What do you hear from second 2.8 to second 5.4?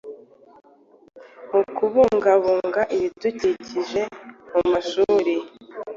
ibidukikije mumashuri